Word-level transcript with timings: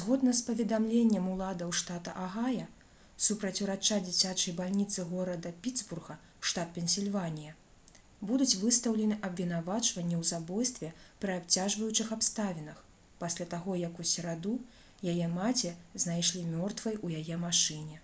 згодна 0.00 0.32
з 0.40 0.44
паведамленнем 0.48 1.24
уладаў 1.30 1.70
штата 1.78 2.12
агая 2.24 2.66
супраць 3.28 3.60
урача 3.64 3.96
дзіцячай 4.08 4.54
бальніцы 4.60 5.06
горада 5.14 5.52
пітсбурга 5.64 6.16
штат 6.52 6.70
пенсільванія 6.76 7.56
будуць 8.30 8.58
выстаўлены 8.62 9.18
абвінавачванні 9.30 10.20
ў 10.20 10.30
забойстве 10.32 10.92
пры 11.26 11.34
абцяжваючых 11.40 12.14
абставінах 12.20 12.78
пасля 13.26 13.50
таго 13.58 13.78
як 13.84 14.00
у 14.04 14.08
сераду 14.14 14.54
яе 15.16 15.20
маці 15.36 15.76
знайшлі 16.06 16.48
мёртвай 16.56 17.02
у 17.08 17.14
яе 17.20 17.44
машыне 17.50 17.98